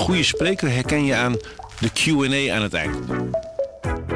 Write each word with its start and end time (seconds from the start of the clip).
goede 0.00 0.22
spreker 0.22 0.70
herken 0.70 1.04
je 1.04 1.14
aan 1.14 1.36
de 1.78 1.90
Q&A 1.92 2.54
aan 2.54 2.62
het 2.62 2.74
eind. 2.74 2.96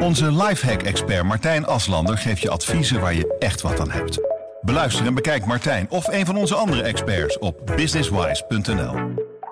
Onze 0.00 0.32
lifehack-expert 0.32 1.24
Martijn 1.24 1.66
Aslander 1.66 2.18
geeft 2.18 2.40
je 2.40 2.50
adviezen 2.50 3.00
waar 3.00 3.14
je 3.14 3.36
echt 3.38 3.60
wat 3.60 3.80
aan 3.80 3.90
hebt. 3.90 4.20
Beluister 4.60 5.06
en 5.06 5.14
bekijk 5.14 5.46
Martijn 5.46 5.90
of 5.90 6.06
een 6.08 6.26
van 6.26 6.36
onze 6.36 6.54
andere 6.54 6.82
experts 6.82 7.38
op 7.38 7.72
businesswise.nl. 7.76 8.94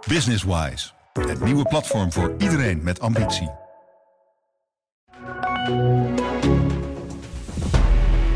Businesswise, 0.09 0.91
het 1.13 1.45
nieuwe 1.45 1.65
platform 1.65 2.13
voor 2.13 2.35
iedereen 2.39 2.83
met 2.83 3.01
ambitie. 3.01 3.51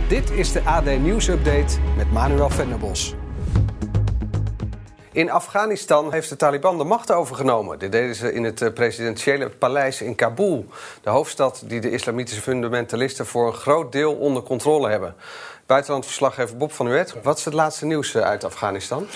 Dit 0.08 0.30
is 0.30 0.52
de 0.52 0.62
AD 0.64 0.98
Nieuws 0.98 1.28
Update 1.28 1.78
met 1.96 2.12
Manuel 2.12 2.50
Venderbos. 2.50 3.14
In 5.16 5.30
Afghanistan 5.30 6.12
heeft 6.12 6.28
de 6.28 6.36
Taliban 6.36 6.78
de 6.78 6.84
macht 6.84 7.12
overgenomen. 7.12 7.78
Dit 7.78 7.92
deden 7.92 8.14
ze 8.14 8.32
in 8.32 8.44
het 8.44 8.62
eh, 8.62 8.72
presidentiële 8.72 9.48
paleis 9.48 10.00
in 10.00 10.14
Kabul. 10.14 10.66
De 11.02 11.11
hoofdstad 11.11 11.62
die 11.66 11.80
de 11.80 11.90
islamitische 11.90 12.43
fundamentalisten 12.43 13.26
voor 13.26 13.46
een 13.46 13.52
groot 13.52 13.93
deel 13.93 14.14
onder 14.14 14.43
controle 14.43 14.88
hebben. 14.88 15.14
Buitenlandverslaggever 15.66 16.57
Bob 16.57 16.72
van 16.72 16.86
Uwet. 16.86 17.14
Wat 17.22 17.38
is 17.38 17.44
het 17.44 17.54
laatste 17.54 17.86
nieuws 17.86 18.14
eh, 18.14 18.22
uit 18.22 18.44
Afghanistan? 18.44 19.07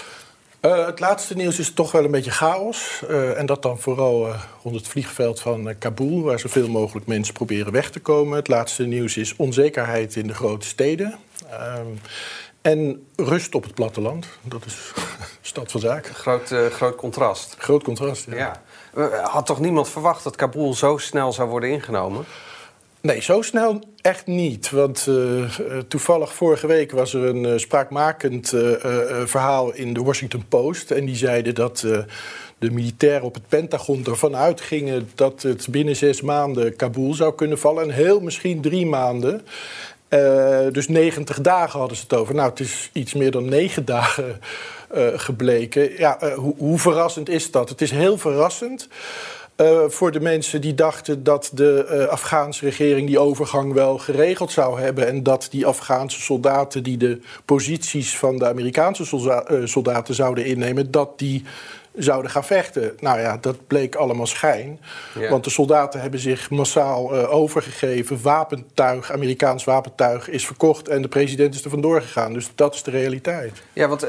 Uh, 0.61 0.87
het 0.87 1.01
laatste 1.01 1.37
nieuws 1.37 1.59
is 1.59 1.73
toch 1.73 1.93
wel 1.93 2.05
een 2.05 2.11
beetje 2.11 2.31
chaos. 2.31 3.05
En 3.37 3.47
dat 3.47 3.63
dan 3.63 3.79
vooral 3.79 4.29
rond 4.63 4.77
het 4.77 4.89
vliegveld 4.89 5.41
van 5.41 5.75
Kabul, 5.79 6.23
waar 6.23 6.39
zoveel 6.39 6.69
mogelijk 6.69 7.07
mensen 7.07 7.35
proberen 7.35 7.73
weg 7.73 7.91
te 7.91 8.01
komen. 8.01 8.37
Het 8.37 8.49
laatste 8.49 8.87
nieuws 8.87 9.17
is 9.17 9.37
onzekerheid 9.37 10.17
in 10.17 10.27
de 10.27 10.35
grote 10.35 10.67
steden. 10.67 11.19
En 12.63 13.07
rust 13.17 13.55
op 13.55 13.63
het 13.63 13.75
platteland. 13.75 14.27
Dat 14.43 14.65
is 14.65 14.93
stad 15.41 15.71
van 15.71 15.81
zaken. 15.81 16.15
Groot, 16.15 16.55
groot 16.71 16.97
contrast. 16.97 17.55
Groot 17.59 17.83
contrast, 17.83 18.27
ja. 18.31 18.61
ja. 18.95 19.23
Had 19.23 19.47
toch 19.47 19.61
niemand 19.61 19.89
verwacht 19.89 20.25
dat 20.25 20.37
Kabul 20.37 20.75
zo 20.75 20.97
snel 20.97 21.33
zou 21.33 21.49
worden 21.49 21.71
ingenomen? 21.71 22.25
Nee, 23.01 23.21
zo 23.21 23.43
snel 23.43 23.83
echt 24.01 24.27
niet. 24.27 24.71
Want 24.71 25.07
uh, 25.09 25.45
toevallig 25.89 26.35
vorige 26.35 26.67
week 26.67 26.93
was 26.93 27.15
er 27.15 27.25
een 27.25 27.45
uh, 27.45 27.57
spraakmakend 27.57 28.49
verhaal 29.25 29.75
in 29.75 29.93
de 29.93 30.03
Washington 30.03 30.45
Post. 30.49 30.91
En 30.91 31.05
die 31.05 31.17
zeiden 31.17 31.55
dat 31.55 31.85
de 32.61 32.71
militairen 32.71 33.23
op 33.23 33.35
het 33.35 33.49
Pentagon 33.49 34.05
ervan 34.05 34.37
uitgingen 34.37 35.11
dat 35.15 35.43
het 35.43 35.69
binnen 35.71 35.97
zes 35.97 36.21
maanden 36.21 36.77
Kabul 36.77 37.15
zou 37.15 37.35
kunnen 37.35 37.59
vallen. 37.59 37.83
En 37.83 37.91
heel 37.91 38.21
misschien 38.21 38.61
drie 38.61 38.87
maanden. 38.87 39.47
Dus 40.73 40.89
90 40.89 41.41
dagen 41.41 41.79
hadden 41.79 41.97
ze 41.97 42.03
het 42.03 42.15
over. 42.15 42.35
Nou, 42.35 42.51
het 42.51 42.61
is 42.61 42.91
iets 42.93 43.15
meer 43.15 43.31
dan 43.31 43.49
negen 43.49 43.85
dagen 43.85 44.41
gebleken. 45.15 45.99
Ja, 45.99 46.19
hoe, 46.35 46.55
hoe 46.57 46.79
verrassend 46.79 47.29
is 47.29 47.51
dat? 47.51 47.69
Het 47.69 47.81
is 47.81 47.91
heel 47.91 48.19
verrassend. 48.19 48.89
Voor 49.89 50.13
de 50.13 50.21
mensen 50.21 50.61
die 50.61 50.75
dachten 50.75 51.23
dat 51.23 51.51
de 51.55 52.07
Afghaanse 52.11 52.65
regering 52.65 53.07
die 53.07 53.19
overgang 53.19 53.73
wel 53.73 53.99
geregeld 53.99 54.53
zou 54.53 54.81
hebben. 54.81 55.07
En 55.07 55.23
dat 55.23 55.49
die 55.51 55.67
Afghaanse 55.67 56.21
soldaten 56.21 56.83
die 56.83 56.97
de 56.97 57.21
posities 57.45 58.19
van 58.19 58.39
de 58.39 58.47
Amerikaanse 58.47 59.05
solda 59.05 59.45
soldaten 59.65 60.15
zouden 60.15 60.45
innemen, 60.45 60.91
dat 60.91 61.19
die 61.19 61.45
zouden 61.95 62.31
gaan 62.31 62.45
vechten. 62.45 62.93
Nou 63.01 63.21
ja, 63.21 63.37
dat 63.41 63.67
bleek 63.67 63.95
allemaal 63.95 64.27
schijn. 64.27 64.81
Ja. 65.19 65.31
Want 65.31 65.45
de 65.45 65.51
soldaten 65.51 66.01
hebben 66.01 66.21
zich 66.21 66.51
massaal 66.51 67.13
overgegeven. 67.27 68.23
Wapentuig, 68.23 69.13
Amerikaans 69.13 69.65
wapentuig 69.65 70.29
is 70.29 70.47
verkocht 70.47 70.89
en 70.89 71.03
de 71.03 71.09
president 71.09 71.55
is 71.55 71.65
er 71.65 71.71
vandoor 71.71 72.03
gegaan. 72.03 72.33
Dus 72.33 72.51
dat 72.55 72.75
is 72.75 72.83
de 72.83 72.91
realiteit. 72.91 73.63
Ja, 73.73 73.89
want 73.89 74.07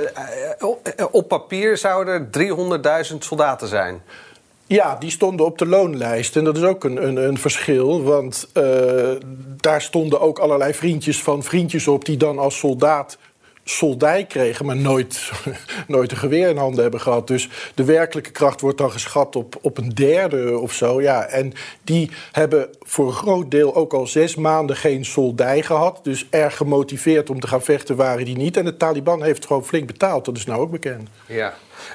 op 1.11 1.27
papier 1.27 1.77
zouden 1.77 2.29
er 2.31 3.07
300.000 3.11 3.17
soldaten 3.17 3.67
zijn. 3.67 4.01
Ja, 4.67 4.95
die 4.95 5.11
stonden 5.11 5.45
op 5.45 5.57
de 5.57 5.65
loonlijst. 5.65 6.35
En 6.35 6.43
dat 6.43 6.57
is 6.57 6.63
ook 6.63 6.83
een, 6.83 7.07
een, 7.07 7.15
een 7.15 7.37
verschil. 7.37 8.03
Want 8.03 8.47
daar 9.57 9.81
stonden 9.81 10.21
ook 10.21 10.39
allerlei 10.39 10.73
vriendjes 10.73 11.23
van 11.23 11.43
vriendjes 11.43 11.87
op... 11.87 12.05
die 12.05 12.17
dan 12.17 12.39
als 12.39 12.57
soldaat 12.57 13.17
soldij 13.71 14.25
kregen, 14.25 14.65
maar 14.65 14.75
nooit, 14.75 15.31
nooit 15.87 16.11
een 16.11 16.17
geweer 16.17 16.49
in 16.49 16.57
handen 16.57 16.81
hebben 16.81 17.01
gehad. 17.01 17.27
Dus 17.27 17.49
de 17.75 17.83
werkelijke 17.83 18.31
kracht 18.31 18.61
wordt 18.61 18.77
dan 18.77 18.91
geschat 18.91 19.35
op, 19.35 19.57
op 19.61 19.77
een 19.77 19.89
derde 19.89 20.57
of 20.57 20.73
zo. 20.73 21.01
Ja. 21.01 21.25
En 21.25 21.53
die 21.83 22.11
hebben 22.31 22.69
voor 22.79 23.07
een 23.07 23.13
groot 23.13 23.51
deel 23.51 23.75
ook 23.75 23.93
al 23.93 24.07
zes 24.07 24.35
maanden 24.35 24.75
geen 24.75 25.05
soldij 25.05 25.61
gehad. 25.61 25.99
Dus 26.03 26.27
erg 26.29 26.57
gemotiveerd 26.57 27.29
om 27.29 27.39
te 27.39 27.47
gaan 27.47 27.61
vechten 27.61 27.95
waren 27.95 28.25
die 28.25 28.37
niet. 28.37 28.57
En 28.57 28.65
de 28.65 28.77
Taliban 28.77 29.23
heeft 29.23 29.45
gewoon 29.45 29.65
flink 29.65 29.87
betaald, 29.87 30.25
dat 30.25 30.37
is 30.37 30.45
nou 30.45 30.61
ook 30.61 30.71
bekend. 30.71 31.09
Ja. 31.25 31.53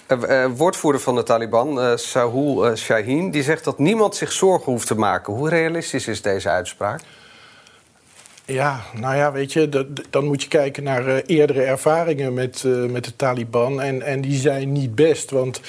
Uh, 0.08 0.19
uh, 0.28 0.47
woordvoerder 0.56 1.00
van 1.00 1.14
de 1.14 1.22
Taliban, 1.22 1.78
uh, 1.78 1.97
Sahul 1.97 2.76
Shaheen, 2.76 3.31
die 3.31 3.43
zegt 3.43 3.64
dat 3.64 3.78
niemand 3.78 4.16
zich 4.16 4.32
zorgen 4.32 4.72
hoeft 4.72 4.87
te 4.87 4.94
maken. 4.94 5.32
Hoe 5.32 5.48
realistisch 5.48 6.08
is 6.08 6.22
deze 6.22 6.48
uitspraak? 6.48 7.00
Ja, 8.47 8.81
nou 8.95 9.17
ja, 9.17 9.33
weet 9.33 9.53
je, 9.53 9.87
dan 10.11 10.25
moet 10.25 10.43
je 10.43 10.49
kijken 10.49 10.83
naar 10.83 11.09
uh, 11.09 11.17
eerdere 11.27 11.62
ervaringen 11.62 12.34
met, 12.34 12.62
uh, 12.67 12.84
met 12.91 13.05
de 13.05 13.17
Taliban. 13.17 13.81
En, 13.81 14.03
en 14.03 14.21
die 14.21 14.39
zijn 14.39 14.73
niet 14.73 14.95
best, 14.95 15.31
want 15.31 15.61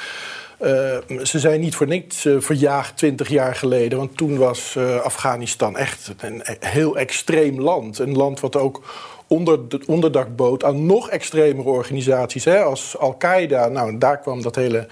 uh, 0.61 0.97
ze 1.23 1.39
zijn 1.39 1.59
niet 1.59 1.75
voor 1.75 1.87
niks 1.87 2.27
verjaagd 2.37 2.97
twintig 2.97 3.29
jaar 3.29 3.55
geleden. 3.55 3.97
Want 3.97 4.17
toen 4.17 4.37
was 4.37 4.77
Afghanistan 5.03 5.77
echt 5.77 6.13
een 6.17 6.43
heel 6.59 6.97
extreem 6.97 7.61
land. 7.61 7.99
Een 7.99 8.15
land 8.15 8.39
wat 8.39 8.55
ook 8.55 8.83
onder 9.27 9.69
de 9.69 9.79
onderdak 9.87 10.35
bood 10.35 10.63
aan 10.63 10.85
nog 10.85 11.09
extremere 11.09 11.69
organisaties, 11.69 12.45
hè, 12.45 12.61
als 12.61 12.97
Al-Qaeda. 12.97 13.67
Nou, 13.67 13.97
daar 13.97 14.19
kwam 14.19 14.41
dat 14.41 14.55
hele 14.55 14.87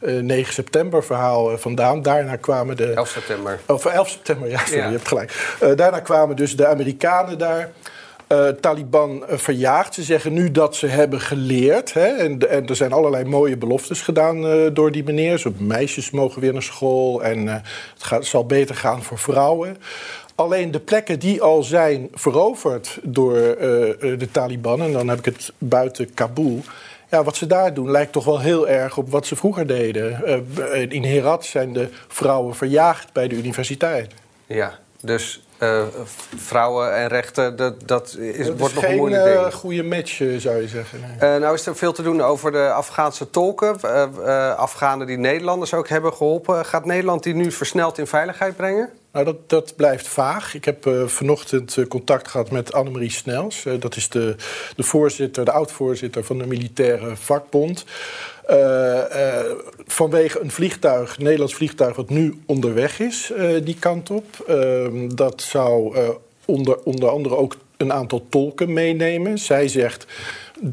uh, 0.00 0.18
eh, 0.18 0.24
9 0.24 0.52
september 0.52 1.04
verhaal 1.04 1.52
uh, 1.52 1.58
vandaan. 1.58 2.02
Daarna 2.02 2.36
kwamen 2.36 2.76
de... 2.76 2.92
11 2.92 3.08
september. 3.08 3.60
Of 3.66 3.84
11 3.84 4.08
september, 4.08 4.50
ja, 4.50 4.58
sorry, 4.58 4.78
ja. 4.78 4.86
je 4.86 4.92
hebt 4.92 5.08
gelijk. 5.08 5.56
Uh, 5.62 5.76
daarna 5.76 6.00
kwamen 6.00 6.36
dus 6.36 6.56
de 6.56 6.66
Amerikanen 6.66 7.38
daar. 7.38 7.70
Uh, 8.32 8.48
Taliban 8.48 9.24
verjaagd. 9.28 9.94
Ze 9.94 10.02
zeggen 10.02 10.32
nu 10.32 10.50
dat 10.50 10.76
ze 10.76 10.86
hebben 10.86 11.20
geleerd. 11.20 11.92
Hè, 11.92 12.06
en, 12.06 12.50
en, 12.50 12.66
er 12.66 12.76
zijn 12.76 12.92
allerlei 12.92 13.24
mooie 13.24 13.56
beloftes 13.56 14.00
gedaan 14.00 14.46
uh, 14.46 14.68
door 14.72 14.92
die 14.92 15.04
meneer. 15.04 15.38
Zo, 15.38 15.52
meisjes 15.58 16.10
mogen 16.10 16.40
weer 16.40 16.52
naar 16.52 16.62
school 16.62 17.22
en 17.22 17.46
het 17.46 17.62
gaat, 17.98 18.24
zal 18.24 18.46
beter 18.46 18.74
gaan 18.74 19.02
voor 19.02 19.18
vrouwen. 19.18 19.76
Alleen 20.40 20.70
de 20.70 20.80
plekken 20.80 21.18
die 21.18 21.42
al 21.42 21.62
zijn 21.62 22.08
veroverd 22.12 22.98
door 23.02 23.36
uh, 23.36 23.54
de 23.98 24.28
Taliban, 24.32 24.82
en 24.82 24.92
dan 24.92 25.08
heb 25.08 25.18
ik 25.18 25.24
het 25.24 25.52
buiten 25.58 26.14
Kabul. 26.14 26.60
Ja, 27.10 27.22
wat 27.22 27.36
ze 27.36 27.46
daar 27.46 27.74
doen 27.74 27.90
lijkt 27.90 28.12
toch 28.12 28.24
wel 28.24 28.40
heel 28.40 28.68
erg 28.68 28.96
op 28.96 29.10
wat 29.10 29.26
ze 29.26 29.36
vroeger 29.36 29.66
deden. 29.66 30.22
Uh, 30.58 30.90
in 30.90 31.04
Herat 31.04 31.44
zijn 31.44 31.72
de 31.72 31.88
vrouwen 32.08 32.54
verjaagd 32.54 33.12
bij 33.12 33.28
de 33.28 33.34
universiteit. 33.34 34.12
Ja, 34.46 34.78
dus 35.00 35.44
uh, 35.62 35.82
vrouwen 36.36 36.94
en 36.94 37.08
rechten, 37.08 37.56
dat, 37.56 37.88
dat, 37.88 38.16
is, 38.18 38.46
dat 38.46 38.58
wordt 38.58 38.74
is 38.74 38.80
nog 38.80 38.90
een 38.90 38.96
moeilijk 38.96 39.22
geen 39.22 39.32
ding. 39.32 39.46
uh, 39.46 39.52
goede 39.52 39.82
match, 39.82 40.16
zou 40.38 40.60
je 40.60 40.68
zeggen. 40.68 41.00
Nee. 41.20 41.38
Nou 41.38 41.54
is 41.54 41.66
er 41.66 41.76
veel 41.76 41.92
te 41.92 42.02
doen 42.02 42.20
over 42.20 42.52
de 42.52 42.72
Afghaanse 42.72 43.30
tolken. 43.30 43.80
Afghanen 44.56 45.06
die 45.06 45.18
Nederlanders 45.18 45.74
ook 45.74 45.88
hebben 45.88 46.12
geholpen. 46.12 46.64
Gaat 46.64 46.84
Nederland 46.84 47.22
die 47.22 47.34
nu 47.34 47.52
versneld 47.52 47.98
in 47.98 48.06
veiligheid 48.06 48.56
brengen? 48.56 48.90
Nou, 49.12 49.24
dat, 49.24 49.48
dat 49.48 49.76
blijft 49.76 50.08
vaag. 50.08 50.54
Ik 50.54 50.64
heb 50.64 50.86
uh, 50.86 51.06
vanochtend 51.06 51.76
uh, 51.76 51.86
contact 51.86 52.28
gehad 52.28 52.50
met 52.50 52.72
Annemarie 52.72 53.10
Snels. 53.10 53.64
Uh, 53.64 53.80
dat 53.80 53.96
is 53.96 54.08
de, 54.08 54.36
de 54.76 54.82
voorzitter, 54.82 55.44
de 55.44 55.52
oud-voorzitter 55.52 56.24
van 56.24 56.38
de 56.38 56.46
militaire 56.46 57.16
vakbond. 57.16 57.84
vanwege 59.86 60.40
een 60.40 60.50
vliegtuig, 60.50 61.16
een 61.16 61.22
Nederlands 61.22 61.54
vliegtuig, 61.54 61.96
wat 61.96 62.10
nu 62.10 62.40
onderweg 62.46 63.00
is, 63.00 63.32
die 63.64 63.78
kant 63.78 64.10
op. 64.10 64.44
Ehm, 64.46 65.08
dat 65.08 65.42
zou 65.42 65.98
onder, 66.44 66.78
onder 66.82 67.08
andere 67.08 67.36
ook 67.36 67.56
een 67.76 67.92
aantal 67.92 68.26
tolken 68.28 68.72
meenemen. 68.72 69.38
Zij 69.38 69.68
zegt 69.68 70.06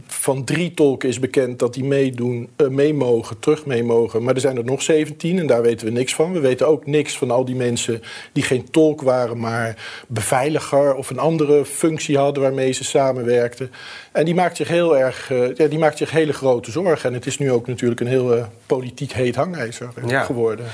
van 0.08 0.44
drie 0.44 0.74
tolken 0.74 1.10
is 1.10 1.20
bekend 1.20 1.60
dat 1.60 1.74
die 1.74 1.84
meedoen, 1.84 2.50
uh, 2.58 2.68
mee 2.68 2.94
mogen, 2.94 3.40
terug 3.40 3.66
mee 3.66 3.84
mogen. 3.84 4.24
Maar 4.24 4.34
er 4.34 4.40
zijn 4.40 4.58
er 4.58 4.64
nog 4.64 4.82
17 4.82 5.40
en 5.40 5.48
daar 5.48 5.62
weten 5.62 5.88
we 5.88 5.94
niks 5.94 6.16
van. 6.16 6.34
We 6.34 6.40
weten 6.40 6.68
ook 6.68 6.86
niks 6.86 7.18
van 7.18 7.32
al 7.32 7.46
die 7.46 7.56
mensen 7.56 8.04
die 8.32 8.44
geen 8.44 8.70
tolk 8.72 9.02
waren, 9.02 9.40
maar 9.40 9.76
beveiliger 10.08 10.96
of 10.96 11.10
een 11.10 11.20
andere 11.20 11.66
functie 11.66 12.18
hadden 12.18 12.44
waarmee 12.44 12.72
ze 12.72 12.84
samenwerkten. 12.84 13.72
En 14.12 14.26
die 14.26 14.36
maakt 14.36 14.58
zich 14.58 14.68
heel 14.68 14.98
erg, 14.98 15.32
uh, 15.32 15.56
ja, 15.56 15.68
die 15.68 15.80
maakt 15.80 15.98
zich 15.98 16.12
hele 16.12 16.34
grote 16.34 16.72
zorgen. 16.72 17.10
En 17.10 17.16
het 17.16 17.26
is 17.26 17.38
nu 17.38 17.52
ook 17.52 17.68
natuurlijk 17.68 18.02
een 18.02 18.08
heel 18.08 18.38
uh, 18.38 18.44
politiek 18.66 19.12
heet 19.12 19.36
hangijzer 19.36 19.90
ja. 20.06 20.24
geworden. 20.24 20.66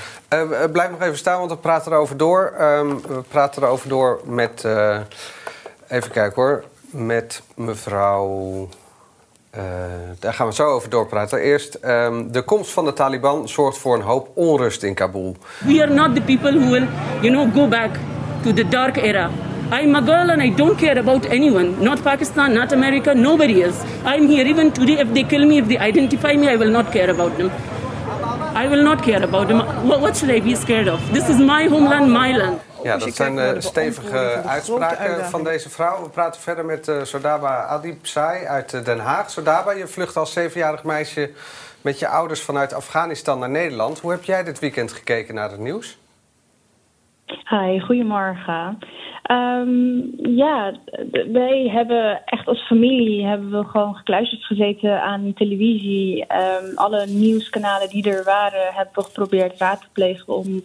blijf 0.72 0.90
nog 0.90 1.02
even 1.02 1.18
staan, 1.18 1.38
want 1.38 1.50
we 1.50 1.56
praten 1.56 1.92
erover 1.92 2.16
door. 2.16 2.54
Um, 2.60 3.00
we 3.00 3.22
praten 3.28 3.62
erover 3.62 3.88
door 3.88 4.20
met, 4.24 4.64
even 5.88 6.10
kijken 6.10 6.42
hoor, 6.42 6.64
met 6.90 7.42
mevrouw. 7.54 8.68
Uh, 9.56 9.62
daar 10.18 10.34
gaan 10.34 10.46
we 10.46 10.54
zo 10.54 10.66
over 10.66 10.90
doorpraten. 10.90 11.38
Eerst, 11.38 11.78
um, 11.84 12.32
de 12.32 12.42
komst 12.42 12.70
van 12.70 12.84
de 12.84 12.92
Taliban 12.92 13.48
zorgt 13.48 13.78
voor 13.78 13.94
een 13.94 14.02
hoop 14.02 14.28
onrust 14.34 14.82
in 14.82 14.94
Kabul. 14.94 15.36
We 15.64 15.82
are 15.82 15.94
not 15.94 16.14
the 16.14 16.22
people 16.22 16.52
who 16.52 16.70
will, 16.70 16.86
you 17.20 17.32
know, 17.32 17.54
go 17.54 17.68
back 17.68 17.90
to 18.42 18.52
the 18.52 18.68
dark 18.68 18.96
era. 18.96 19.30
I'm 19.70 19.94
a 19.94 20.00
girl 20.00 20.30
and 20.30 20.42
I 20.42 20.54
don't 20.54 20.76
care 20.76 20.98
about 20.98 21.24
anyone. 21.24 21.74
Not 21.78 22.02
Pakistan, 22.02 22.52
not 22.52 22.72
America, 22.72 23.14
nobody 23.14 23.62
else. 23.62 23.82
I'm 24.04 24.28
here 24.28 24.46
even 24.48 24.72
today. 24.72 24.98
If 25.00 25.12
they 25.14 25.24
kill 25.24 25.46
me, 25.46 25.58
if 25.58 25.66
they 25.68 25.78
identify 25.78 26.34
me, 26.36 26.48
I 26.48 26.56
will 26.56 26.70
not 26.70 26.92
care 26.92 27.10
about 27.10 27.36
them. 27.36 27.50
I 28.54 28.68
will 28.68 28.82
not 28.84 29.02
care 29.02 29.22
about 29.24 29.48
them. 29.48 29.60
What, 29.88 30.16
should 30.16 30.30
I 30.30 30.40
be 30.40 30.54
scared 30.54 30.88
of? 30.88 31.00
This 31.12 31.28
is 31.28 31.38
my 31.38 31.64
homeland, 31.64 32.12
my 32.12 32.36
land. 32.36 32.60
Ja, 32.84 32.96
dat 32.96 33.14
zijn 33.14 33.36
uh, 33.36 33.50
stevige 33.58 34.42
uitspraken 34.46 35.24
van 35.24 35.44
deze 35.44 35.70
vrouw. 35.70 36.02
We 36.02 36.08
praten 36.08 36.40
verder 36.40 36.64
met 36.64 36.88
uh, 36.88 37.02
Sodaba 37.02 37.64
Adipsai 37.64 38.44
uit 38.44 38.84
Den 38.84 38.98
Haag. 38.98 39.30
Sodaba, 39.30 39.72
je 39.72 39.86
vlucht 39.86 40.16
als 40.16 40.32
zevenjarig 40.32 40.84
meisje 40.84 41.30
met 41.80 41.98
je 41.98 42.08
ouders 42.08 42.42
vanuit 42.42 42.74
Afghanistan 42.74 43.38
naar 43.38 43.50
Nederland. 43.50 44.00
Hoe 44.00 44.10
heb 44.10 44.24
jij 44.24 44.44
dit 44.44 44.58
weekend 44.58 44.92
gekeken 44.92 45.34
naar 45.34 45.50
het 45.50 45.60
nieuws? 45.60 45.98
Hi, 47.26 47.80
goedemorgen. 47.80 48.78
Um, 49.30 50.14
ja, 50.36 50.74
wij 51.32 51.70
hebben 51.72 52.22
echt 52.24 52.46
als 52.46 52.66
familie 52.66 53.26
hebben 53.26 53.50
we 53.50 53.64
gewoon 53.64 53.94
gekluisterd 53.94 54.44
gezeten 54.44 55.02
aan 55.02 55.32
televisie. 55.34 56.20
Um, 56.20 56.76
alle 56.76 57.06
nieuwskanalen 57.06 57.88
die 57.88 58.10
er 58.10 58.24
waren, 58.24 58.74
hebben 58.74 58.94
we 58.94 59.02
geprobeerd 59.02 59.58
raad 59.58 59.80
te 59.80 59.86
plegen 59.92 60.34
om 60.34 60.62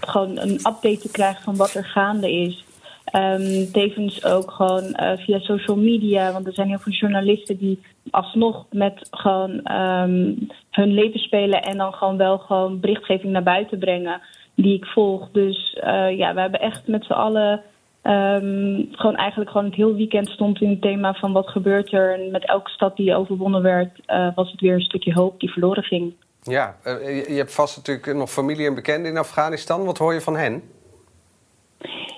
gewoon 0.00 0.38
een 0.38 0.54
update 0.54 0.98
te 0.98 1.10
krijgen 1.10 1.42
van 1.42 1.56
wat 1.56 1.74
er 1.74 1.84
gaande 1.84 2.32
is. 2.32 2.64
Um, 3.12 3.72
tevens 3.72 4.24
ook 4.24 4.50
gewoon 4.50 4.84
uh, 4.84 5.12
via 5.16 5.38
social 5.38 5.76
media, 5.76 6.32
want 6.32 6.46
er 6.46 6.52
zijn 6.52 6.68
heel 6.68 6.78
veel 6.78 6.92
journalisten 6.92 7.56
die 7.56 7.80
alsnog 8.10 8.66
met 8.70 9.08
gewoon 9.10 9.50
um, 9.50 10.48
hun 10.70 10.94
leven 10.94 11.20
spelen 11.20 11.62
en 11.62 11.76
dan 11.76 11.92
gewoon 11.92 12.16
wel 12.16 12.38
gewoon 12.38 12.80
berichtgeving 12.80 13.32
naar 13.32 13.42
buiten 13.42 13.78
brengen 13.78 14.20
die 14.54 14.74
ik 14.74 14.84
volg. 14.84 15.28
Dus 15.32 15.78
uh, 15.84 16.18
ja, 16.18 16.34
we 16.34 16.40
hebben 16.40 16.60
echt 16.60 16.86
met 16.86 17.04
z'n 17.04 17.12
allen 17.12 17.62
um, 18.02 18.88
gewoon 18.90 19.16
eigenlijk 19.16 19.50
gewoon 19.50 19.66
het 19.66 19.74
heel 19.74 19.94
weekend 19.94 20.28
stond 20.28 20.60
in 20.60 20.70
het 20.70 20.80
thema 20.80 21.14
van 21.14 21.32
wat 21.32 21.48
gebeurt 21.48 21.92
er. 21.92 22.14
En 22.14 22.30
met 22.30 22.46
elke 22.46 22.70
stad 22.70 22.96
die 22.96 23.14
overwonnen 23.14 23.62
werd, 23.62 24.00
uh, 24.06 24.28
was 24.34 24.50
het 24.50 24.60
weer 24.60 24.74
een 24.74 24.80
stukje 24.80 25.12
hoop 25.12 25.40
die 25.40 25.50
verloren 25.50 25.82
ging. 25.82 26.14
Ja, 26.42 26.76
uh, 26.84 27.26
je 27.26 27.36
hebt 27.36 27.54
vast 27.54 27.76
natuurlijk 27.76 28.18
nog 28.18 28.30
familie 28.30 28.66
en 28.66 28.74
bekenden 28.74 29.10
in 29.10 29.18
Afghanistan. 29.18 29.84
Wat 29.84 29.98
hoor 29.98 30.14
je 30.14 30.20
van 30.20 30.36
hen? 30.36 30.62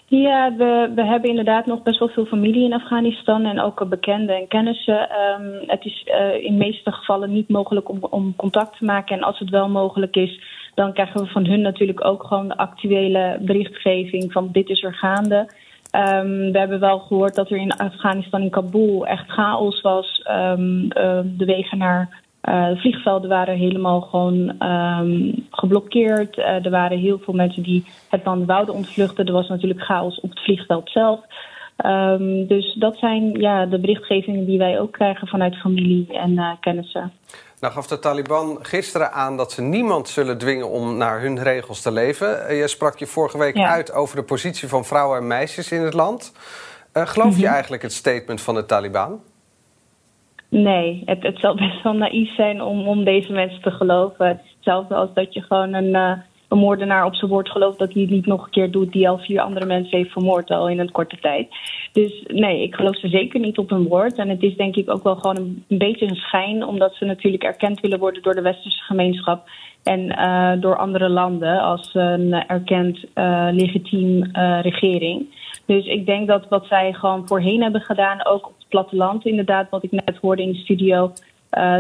Ja, 0.06 0.55
we, 0.56 0.93
we 0.94 1.05
hebben 1.05 1.31
inderdaad 1.31 1.67
nog 1.67 1.82
best 1.82 1.99
wel 1.99 2.08
veel 2.08 2.25
familie 2.25 2.64
in 2.64 2.72
Afghanistan 2.72 3.44
en 3.44 3.61
ook 3.61 3.88
bekenden 3.88 4.37
en 4.37 4.49
kennissen. 4.49 5.08
Um, 5.40 5.69
het 5.69 5.84
is 5.84 6.06
uh, 6.06 6.44
in 6.44 6.52
de 6.52 6.64
meeste 6.64 6.93
gevallen 6.93 7.32
niet 7.32 7.49
mogelijk 7.49 7.88
om, 7.88 7.99
om 8.11 8.37
contact 8.37 8.78
te 8.78 8.84
maken. 8.84 9.17
En 9.17 9.22
als 9.22 9.38
het 9.38 9.50
wel 9.50 9.69
mogelijk 9.69 10.17
is, 10.17 10.43
dan 10.75 10.93
krijgen 10.93 11.20
we 11.20 11.26
van 11.26 11.46
hun 11.46 11.61
natuurlijk 11.61 12.05
ook 12.05 12.25
gewoon 12.25 12.49
de 12.49 12.56
actuele 12.56 13.38
berichtgeving 13.40 14.32
van 14.32 14.49
dit 14.52 14.69
is 14.69 14.82
er 14.82 14.94
gaande. 14.94 15.49
Um, 15.96 16.52
we 16.52 16.58
hebben 16.58 16.81
wel 16.81 16.99
gehoord 16.99 17.34
dat 17.34 17.50
er 17.50 17.56
in 17.56 17.76
Afghanistan, 17.76 18.43
in 18.43 18.50
Kabul, 18.50 19.06
echt 19.06 19.31
chaos 19.31 19.81
was. 19.81 20.26
Um, 20.31 20.82
uh, 20.82 21.20
de 21.25 21.44
wegen 21.44 21.78
naar 21.78 22.19
uh, 22.48 22.69
de 22.69 22.76
vliegvelden 22.76 23.28
waren 23.28 23.56
helemaal 23.56 24.00
gewoon 24.00 24.62
um, 24.62 25.46
geblokkeerd. 25.50 26.37
Uh, 26.37 26.64
er 26.64 26.70
waren 26.70 26.98
heel 26.98 27.19
veel 27.19 27.34
mensen 27.34 27.62
die 27.62 27.84
het 28.08 28.25
land 28.25 28.46
wouden 28.46 28.75
ontvluchten. 28.75 29.26
Er 29.26 29.32
was 29.32 29.48
natuurlijk 29.48 29.81
chaos 29.81 30.20
op 30.20 30.31
het 30.31 30.40
vliegveld 30.40 30.90
zelf. 30.90 31.20
Um, 31.87 32.46
dus 32.46 32.75
dat 32.75 32.96
zijn 32.96 33.40
ja, 33.40 33.66
de 33.66 33.78
berichtgevingen 33.78 34.44
die 34.44 34.58
wij 34.58 34.81
ook 34.81 34.92
krijgen 34.92 35.28
vanuit 35.28 35.56
familie 35.56 36.19
en 36.19 36.31
uh, 36.31 36.50
kennissen. 36.60 37.12
Nou 37.60 37.72
gaf 37.72 37.87
de 37.87 37.98
Taliban 37.98 38.58
gisteren 38.62 39.12
aan 39.12 39.37
dat 39.37 39.52
ze 39.52 39.62
niemand 39.62 40.08
zullen 40.08 40.38
dwingen 40.38 40.70
om 40.70 40.96
naar 40.96 41.20
hun 41.20 41.42
regels 41.42 41.82
te 41.82 41.92
leven. 41.92 42.54
Je 42.54 42.69
sprak 42.69 42.98
je 42.98 43.06
vorige 43.06 43.38
week 43.38 43.56
ja. 43.56 43.69
uit 43.69 43.92
over 43.92 44.16
de 44.16 44.22
positie 44.22 44.69
van 44.69 44.84
vrouwen 44.84 45.19
en 45.19 45.26
meisjes 45.26 45.72
in 45.72 45.81
het 45.81 45.94
land. 45.94 46.32
geloof 46.92 47.28
mm 47.28 47.32
-hmm. 47.32 47.40
je 47.40 47.48
eigenlijk 47.48 47.82
het 47.82 47.92
statement 47.92 48.40
van 48.40 48.54
de 48.54 48.66
Taliban? 48.66 49.20
Nee, 50.50 51.02
het, 51.05 51.23
het 51.23 51.38
zal 51.38 51.55
best 51.67 51.82
wel 51.82 51.93
naïef 51.93 52.35
zijn 52.35 52.62
om, 52.62 52.88
om 52.88 53.05
deze 53.05 53.32
mensen 53.32 53.62
te 53.62 53.70
geloven. 53.70 54.41
Hetzelfde 54.55 54.94
als 54.94 55.11
dat 55.14 55.35
je 55.35 55.41
gewoon 55.41 55.75
een, 55.75 55.94
uh, 55.94 56.12
een 56.49 56.58
moordenaar 56.58 57.05
op 57.05 57.14
zijn 57.14 57.31
woord 57.31 57.50
gelooft 57.50 57.79
dat 57.79 57.93
hij 57.93 58.02
het 58.02 58.11
niet 58.11 58.26
nog 58.26 58.44
een 58.44 58.50
keer 58.50 58.70
doet 58.70 58.93
die 58.93 59.08
al 59.08 59.19
vier 59.19 59.41
andere 59.41 59.67
mensen 59.67 59.99
heeft 59.99 60.12
vermoord 60.12 60.50
al 60.50 60.69
in 60.69 60.79
een 60.79 60.91
korte 60.91 61.17
tijd. 61.20 61.49
Dus 61.93 62.25
nee, 62.26 62.62
ik 62.62 62.75
geloof 62.75 62.97
ze 62.97 63.08
zeker 63.08 63.41
niet 63.41 63.58
op 63.58 63.70
hun 63.70 63.88
woord. 63.88 64.19
En 64.19 64.29
het 64.29 64.43
is 64.43 64.56
denk 64.56 64.76
ik 64.76 64.91
ook 64.91 65.02
wel 65.02 65.17
gewoon 65.17 65.37
een, 65.37 65.64
een 65.69 65.79
beetje 65.79 66.06
een 66.06 66.17
schijn, 66.17 66.64
omdat 66.64 66.94
ze 66.94 67.05
natuurlijk 67.05 67.43
erkend 67.43 67.81
willen 67.81 67.99
worden 67.99 68.23
door 68.23 68.35
de 68.35 68.43
westerse 68.43 68.82
gemeenschap 68.82 69.49
en 69.82 70.00
uh, 70.00 70.53
door 70.61 70.77
andere 70.77 71.09
landen 71.09 71.61
als 71.61 71.91
een 71.94 72.32
erkend 72.32 73.05
uh, 73.15 73.49
legitiem 73.50 74.25
regering. 74.62 75.27
Dus 75.67 75.87
ik 75.87 76.06
denk 76.06 76.29
dat 76.29 76.49
wat 76.49 76.67
zij 76.67 76.93
gewoon 76.93 77.27
voorheen 77.27 77.62
hebben 77.62 77.81
gedaan, 77.81 78.27
ook 78.27 78.47
op 78.47 78.55
het 78.59 78.69
platteland, 78.69 79.27
inderdaad, 79.27 79.71
wat 79.71 79.85
ik 79.85 79.91
net 79.91 80.17
hoorde 80.21 80.43
in 80.43 80.53
de 80.53 80.59
studio, 80.59 81.12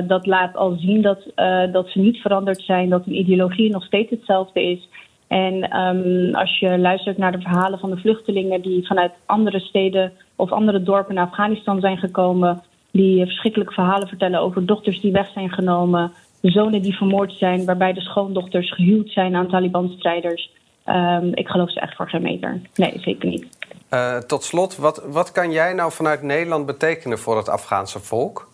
dat 0.06 0.26
laat 0.26 0.56
al 0.56 0.76
zien 0.78 1.02
dat, 1.02 1.32
dat 1.72 1.88
ze 1.88 1.98
niet 1.98 2.16
veranderd 2.16 2.62
zijn, 2.62 2.88
dat 2.88 3.04
hun 3.04 3.18
ideologie 3.18 3.70
nog 3.70 3.84
steeds 3.84 4.10
hetzelfde 4.10 4.62
is. 4.62 4.88
En 5.28 5.78
um, 5.80 6.34
als 6.34 6.58
je 6.58 6.78
luistert 6.78 7.18
naar 7.18 7.32
de 7.32 7.40
verhalen 7.40 7.78
van 7.78 7.90
de 7.90 7.96
vluchtelingen 7.96 8.60
die 8.60 8.86
vanuit 8.86 9.12
andere 9.26 9.60
steden 9.60 10.12
of 10.36 10.52
andere 10.52 10.82
dorpen 10.82 11.14
naar 11.14 11.26
Afghanistan 11.26 11.80
zijn 11.80 11.98
gekomen, 11.98 12.62
die 12.90 13.24
verschrikkelijke 13.24 13.74
verhalen 13.74 14.08
vertellen 14.08 14.40
over 14.40 14.66
dochters 14.66 15.00
die 15.00 15.12
weg 15.12 15.30
zijn 15.32 15.50
genomen, 15.50 16.12
zonen 16.40 16.82
die 16.82 16.96
vermoord 16.96 17.32
zijn, 17.32 17.64
waarbij 17.64 17.92
de 17.92 18.00
schoondochters 18.00 18.72
gehuwd 18.72 19.10
zijn 19.10 19.34
aan 19.34 19.48
Taliban-strijders. 19.48 20.50
Um, 20.86 21.34
ik 21.34 21.48
geloof 21.48 21.72
ze 21.72 21.80
echt 21.80 21.96
voor 21.96 22.08
geen 22.08 22.22
meter. 22.22 22.60
Nee, 22.74 22.92
zeker 23.00 23.28
niet. 23.28 23.46
Uh, 23.90 24.16
tot 24.18 24.42
slot, 24.42 24.76
wat, 24.76 25.04
wat 25.08 25.32
kan 25.32 25.52
jij 25.52 25.72
nou 25.72 25.92
vanuit 25.92 26.22
Nederland 26.22 26.66
betekenen 26.66 27.18
voor 27.18 27.36
het 27.36 27.48
Afghaanse 27.48 27.98
volk? 27.98 28.48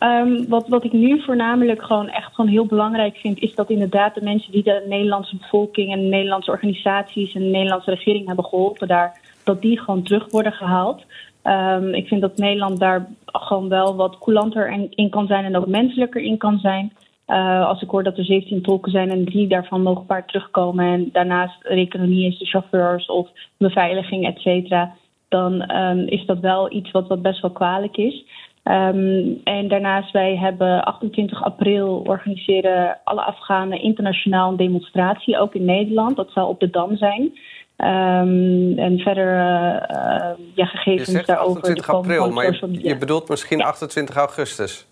Um, 0.00 0.48
wat, 0.48 0.68
wat 0.68 0.84
ik 0.84 0.92
nu 0.92 1.22
voornamelijk 1.22 1.82
gewoon 1.82 2.08
echt 2.08 2.34
gewoon 2.34 2.50
heel 2.50 2.66
belangrijk 2.66 3.16
vind, 3.16 3.38
is 3.38 3.54
dat 3.54 3.70
inderdaad 3.70 4.14
de 4.14 4.22
mensen 4.22 4.52
die 4.52 4.62
de 4.62 4.84
Nederlandse 4.88 5.36
bevolking 5.36 5.92
en 5.92 6.00
de 6.00 6.08
Nederlandse 6.08 6.50
organisaties 6.50 7.34
en 7.34 7.40
de 7.40 7.50
Nederlandse 7.50 7.90
regering 7.90 8.26
hebben 8.26 8.44
geholpen 8.44 8.88
daar, 8.88 9.20
dat 9.44 9.62
die 9.62 9.80
gewoon 9.80 10.02
terug 10.02 10.30
worden 10.30 10.52
gehaald. 10.52 11.02
Um, 11.44 11.94
ik 11.94 12.06
vind 12.06 12.20
dat 12.20 12.36
Nederland 12.36 12.80
daar 12.80 13.06
gewoon 13.26 13.68
wel 13.68 13.96
wat 13.96 14.18
coulanter 14.18 14.88
in 14.90 15.10
kan 15.10 15.26
zijn 15.26 15.44
en 15.44 15.56
ook 15.56 15.66
menselijker 15.66 16.20
in 16.20 16.38
kan 16.38 16.58
zijn. 16.58 16.92
Uh, 17.26 17.66
als 17.66 17.82
ik 17.82 17.90
hoor 17.90 18.02
dat 18.02 18.18
er 18.18 18.24
17 18.24 18.62
tolken 18.62 18.92
zijn 18.92 19.10
en 19.10 19.24
drie 19.24 19.46
daarvan 19.46 19.82
mogen 19.82 20.06
paar 20.06 20.26
terugkomen 20.26 20.84
en 20.84 21.08
daarnaast 21.12 21.56
rekenen 21.62 22.08
niet 22.08 22.38
de 22.38 22.46
chauffeurs 22.46 23.06
of 23.06 23.28
beveiliging, 23.56 24.26
et 24.26 24.38
cetera, 24.38 24.94
dan 25.28 25.76
um, 25.76 25.98
is 25.98 26.26
dat 26.26 26.38
wel 26.38 26.72
iets 26.72 26.90
wat, 26.90 27.08
wat 27.08 27.22
best 27.22 27.40
wel 27.40 27.50
kwalijk 27.50 27.96
is. 27.96 28.24
Um, 28.64 29.40
en 29.44 29.68
daarnaast, 29.68 30.12
wij 30.12 30.36
hebben 30.36 30.84
28 30.84 31.42
april 31.42 32.02
organiseren 32.06 32.98
alle 33.04 33.22
Afghanen 33.22 33.82
internationaal 33.82 34.50
een 34.50 34.56
demonstratie, 34.56 35.38
ook 35.38 35.54
in 35.54 35.64
Nederland. 35.64 36.16
Dat 36.16 36.30
zal 36.30 36.48
op 36.48 36.60
de 36.60 36.70
Dam 36.70 36.96
zijn. 36.96 37.32
Um, 37.76 38.78
en 38.78 38.98
verder 38.98 39.26
uh, 39.26 39.96
uh, 39.96 40.30
ja, 40.54 40.66
gegevens 40.66 41.06
je 41.06 41.12
zegt 41.12 41.26
daarover. 41.26 41.62
28 41.62 41.90
april, 41.90 42.30
maar 42.30 42.44
je, 42.44 42.88
je, 42.88 42.96
bedoelt 42.96 43.28
misschien 43.28 43.58
ja. 43.58 43.64
28 43.64 44.16
augustus. 44.16 44.86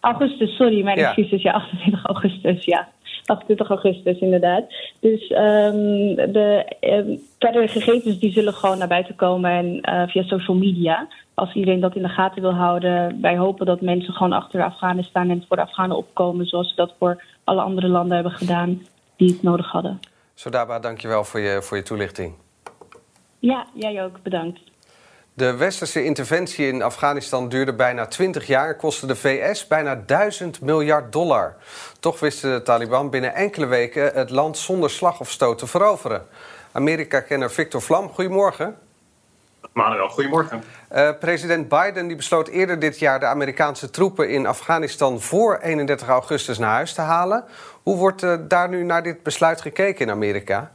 Augustus, 0.00 0.56
sorry, 0.56 0.84
mijn 0.84 0.98
ja. 0.98 1.06
excuses. 1.06 1.42
Ja, 1.42 1.52
28 1.52 2.04
augustus, 2.04 2.64
ja. 2.64 2.88
28 3.28 3.68
augustus, 3.68 4.18
inderdaad. 4.18 4.64
Dus 5.00 5.30
um, 5.30 6.14
de 6.14 6.76
um, 6.80 7.20
verdere 7.38 7.68
gegevens 7.68 8.18
die 8.18 8.32
zullen 8.32 8.54
gewoon 8.54 8.78
naar 8.78 8.88
buiten 8.88 9.14
komen 9.14 9.50
en 9.50 9.66
uh, 9.66 10.08
via 10.08 10.22
social 10.22 10.56
media. 10.56 11.08
Als 11.34 11.54
iedereen 11.54 11.80
dat 11.80 11.96
in 11.96 12.02
de 12.02 12.08
gaten 12.08 12.42
wil 12.42 12.54
houden. 12.54 13.20
Wij 13.20 13.36
hopen 13.36 13.66
dat 13.66 13.80
mensen 13.80 14.12
gewoon 14.12 14.32
achter 14.32 14.64
Afghanistan 14.64 15.30
en 15.30 15.44
voor 15.48 15.56
de 15.56 15.62
Afghanen 15.62 15.96
opkomen. 15.96 16.46
Zoals 16.46 16.68
ze 16.68 16.74
dat 16.74 16.94
voor 16.98 17.22
alle 17.44 17.60
andere 17.60 17.88
landen 17.88 18.14
hebben 18.14 18.32
gedaan 18.32 18.82
die 19.16 19.28
het 19.28 19.42
nodig 19.42 19.70
hadden. 19.70 20.00
Sodaba, 20.38 20.78
dankjewel 20.78 21.24
voor 21.24 21.40
je, 21.40 21.62
voor 21.62 21.76
je 21.76 21.82
toelichting. 21.82 22.34
Ja, 23.38 23.66
jij 23.74 24.04
ook. 24.04 24.22
Bedankt. 24.22 24.60
De 25.34 25.56
westerse 25.56 26.04
interventie 26.04 26.66
in 26.66 26.82
Afghanistan 26.82 27.48
duurde 27.48 27.74
bijna 27.74 28.06
20 28.06 28.46
jaar 28.46 28.68
en 28.68 28.76
kostte 28.76 29.06
de 29.06 29.16
VS 29.16 29.66
bijna 29.66 30.02
1000 30.06 30.60
miljard 30.60 31.12
dollar. 31.12 31.56
Toch 32.00 32.20
wisten 32.20 32.52
de 32.52 32.62
Taliban 32.62 33.10
binnen 33.10 33.34
enkele 33.34 33.66
weken 33.66 34.12
het 34.14 34.30
land 34.30 34.58
zonder 34.58 34.90
slag 34.90 35.20
of 35.20 35.30
stoot 35.30 35.58
te 35.58 35.66
veroveren. 35.66 36.26
Amerika-kenner 36.72 37.50
Victor 37.50 37.82
Vlam, 37.82 38.08
goedemorgen. 38.08 38.76
Manuel, 39.72 40.08
goedemorgen. 40.08 40.62
Uh, 40.92 41.10
president 41.20 41.68
Biden 41.68 42.06
die 42.06 42.16
besloot 42.16 42.48
eerder 42.48 42.78
dit 42.78 42.98
jaar 42.98 43.20
de 43.20 43.26
Amerikaanse 43.26 43.90
troepen 43.90 44.30
in 44.30 44.46
Afghanistan 44.46 45.20
voor 45.20 45.58
31 45.58 46.08
augustus 46.08 46.58
naar 46.58 46.72
huis 46.72 46.94
te 46.94 47.00
halen. 47.00 47.44
Hoe 47.82 47.96
wordt 47.96 48.22
uh, 48.22 48.34
daar 48.48 48.68
nu 48.68 48.82
naar 48.84 49.02
dit 49.02 49.22
besluit 49.22 49.60
gekeken 49.60 50.06
in 50.06 50.10
Amerika? 50.10 50.72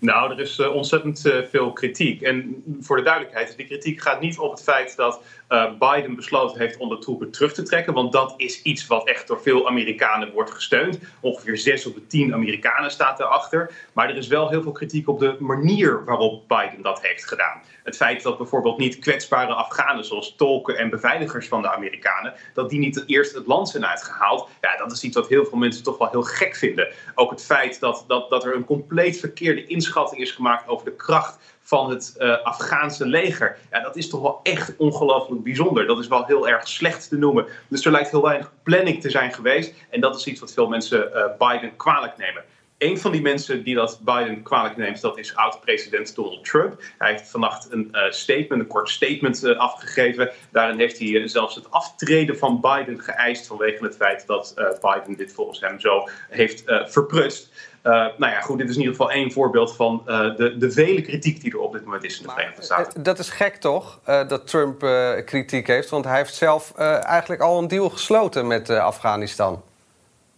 Nou, 0.00 0.32
er 0.32 0.40
is 0.40 0.58
uh, 0.58 0.74
ontzettend 0.74 1.26
uh, 1.26 1.34
veel 1.50 1.72
kritiek. 1.72 2.22
En 2.22 2.62
voor 2.80 2.96
de 2.96 3.02
duidelijkheid, 3.02 3.56
die 3.56 3.66
kritiek 3.66 4.00
gaat 4.00 4.20
niet 4.20 4.38
op 4.38 4.50
het 4.50 4.62
feit 4.62 4.96
dat 4.96 5.22
uh, 5.48 5.72
Biden 5.78 6.16
besloten 6.16 6.58
heeft 6.58 6.76
om 6.76 6.88
de 6.88 6.98
troepen 6.98 7.30
terug 7.30 7.52
te 7.52 7.62
trekken. 7.62 7.94
Want 7.94 8.12
dat 8.12 8.34
is 8.36 8.62
iets 8.62 8.86
wat 8.86 9.08
echt 9.08 9.26
door 9.26 9.42
veel 9.42 9.68
Amerikanen 9.68 10.32
wordt 10.32 10.50
gesteund. 10.50 10.98
Ongeveer 11.20 11.58
6 11.58 11.86
op 11.86 11.94
de 11.94 12.06
10 12.06 12.34
Amerikanen 12.34 12.90
staat 12.90 13.20
erachter. 13.20 13.70
Maar 13.92 14.08
er 14.08 14.16
is 14.16 14.26
wel 14.26 14.48
heel 14.48 14.62
veel 14.62 14.72
kritiek 14.72 15.08
op 15.08 15.18
de 15.18 15.36
manier 15.38 16.04
waarop 16.04 16.48
Biden 16.48 16.82
dat 16.82 17.02
heeft 17.02 17.24
gedaan. 17.24 17.62
Het 17.84 17.96
feit 17.96 18.22
dat 18.22 18.38
bijvoorbeeld 18.38 18.78
niet 18.78 18.98
kwetsbare 18.98 19.52
Afghanen, 19.52 20.04
zoals 20.04 20.34
tolken 20.36 20.78
en 20.78 20.90
beveiligers 20.90 21.48
van 21.48 21.62
de 21.62 21.72
Amerikanen, 21.72 22.34
dat 22.54 22.70
die 22.70 22.78
niet 22.78 23.04
eerst 23.06 23.34
het 23.34 23.46
land 23.46 23.68
zijn 23.68 23.86
uitgehaald. 23.86 24.48
Ja, 24.60 24.76
dat 24.76 24.92
is 24.92 25.02
iets 25.02 25.16
wat 25.16 25.28
heel 25.28 25.44
veel 25.44 25.58
mensen 25.58 25.82
toch 25.82 25.98
wel 25.98 26.10
heel 26.10 26.22
gek 26.22 26.56
vinden. 26.56 26.88
Ook 27.14 27.30
het 27.30 27.44
feit 27.44 27.80
dat, 27.80 28.04
dat, 28.06 28.30
dat 28.30 28.44
er 28.44 28.54
een 28.54 28.64
compleet 28.64 29.20
verkeerde 29.20 29.64
inschatting 29.64 29.85
is 30.16 30.30
gemaakt 30.30 30.68
over 30.68 30.84
de 30.84 30.96
kracht 30.96 31.38
van 31.62 31.90
het 31.90 32.14
uh, 32.18 32.42
Afghaanse 32.42 33.06
leger. 33.06 33.58
Ja, 33.70 33.80
dat 33.80 33.96
is 33.96 34.08
toch 34.08 34.20
wel 34.20 34.40
echt 34.42 34.76
ongelooflijk 34.76 35.42
bijzonder. 35.42 35.86
Dat 35.86 35.98
is 35.98 36.08
wel 36.08 36.24
heel 36.24 36.48
erg 36.48 36.68
slecht 36.68 37.08
te 37.08 37.16
noemen. 37.16 37.46
Dus 37.68 37.84
er 37.84 37.92
lijkt 37.92 38.10
heel 38.10 38.22
weinig 38.22 38.52
planning 38.62 39.00
te 39.00 39.10
zijn 39.10 39.32
geweest. 39.32 39.74
En 39.90 40.00
dat 40.00 40.16
is 40.16 40.26
iets 40.26 40.40
wat 40.40 40.52
veel 40.52 40.68
mensen 40.68 41.10
uh, 41.14 41.24
Biden 41.38 41.76
kwalijk 41.76 42.16
nemen. 42.16 42.44
Een 42.78 42.98
van 42.98 43.12
die 43.12 43.22
mensen 43.22 43.62
die 43.62 43.74
dat 43.74 44.00
Biden 44.04 44.42
kwalijk 44.42 44.76
neemt, 44.76 45.00
dat 45.00 45.18
is 45.18 45.36
oud-president 45.36 46.14
Donald 46.14 46.44
Trump. 46.44 46.82
Hij 46.98 47.10
heeft 47.10 47.30
vannacht 47.30 47.72
een 47.72 47.88
uh, 47.92 48.10
statement, 48.10 48.62
een 48.62 48.66
kort 48.66 48.88
statement 48.88 49.44
uh, 49.44 49.58
afgegeven. 49.58 50.30
Daarin 50.50 50.78
heeft 50.78 50.98
hij 50.98 51.08
uh, 51.08 51.26
zelfs 51.26 51.54
het 51.54 51.70
aftreden 51.70 52.38
van 52.38 52.60
Biden 52.60 53.00
geëist 53.00 53.46
vanwege 53.46 53.84
het 53.84 53.96
feit 53.96 54.26
dat 54.26 54.54
Biden 54.80 55.16
dit 55.16 55.32
volgens 55.32 55.60
hem 55.60 55.80
zo 55.80 56.08
heeft 56.30 56.62
verprutst. 56.66 57.52
nou 57.82 58.16
ja, 58.18 58.40
goed, 58.40 58.58
dit 58.58 58.68
is 58.68 58.74
in 58.74 58.80
ieder 58.80 58.96
geval 58.96 59.12
één 59.12 59.32
voorbeeld 59.32 59.76
van 59.76 60.02
de, 60.06 60.54
de 60.58 60.70
vele 60.70 61.00
kritiek 61.00 61.40
die 61.40 61.52
er 61.52 61.58
op 61.58 61.72
dit 61.72 61.84
moment 61.84 62.04
is 62.04 62.20
in 62.20 62.26
de 62.26 62.32
Verenigde 62.32 62.62
Staten. 62.62 63.02
Dat 63.02 63.18
is 63.18 63.30
gek 63.30 63.56
toch, 63.56 64.00
dat 64.04 64.46
Trump 64.46 64.78
kritiek 65.24 65.66
heeft, 65.66 65.90
want 65.90 66.04
hij 66.04 66.16
heeft 66.16 66.34
zelf 66.34 66.74
eigenlijk 66.74 67.42
al 67.42 67.58
een 67.58 67.68
deal 67.68 67.90
gesloten 67.90 68.46
met 68.46 68.70
Afghanistan. 68.70 69.62